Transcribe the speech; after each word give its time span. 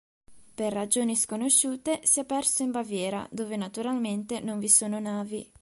Per 0.55 0.73
ragioni 0.73 1.15
sconosciute 1.15 1.99
si 2.01 2.21
è 2.21 2.25
perso 2.25 2.63
in 2.63 2.71
Baviera 2.71 3.27
dove 3.31 3.55
naturalmente 3.55 4.39
non 4.39 4.57
vi 4.57 4.67
sono 4.67 4.99
navi. 4.99 5.47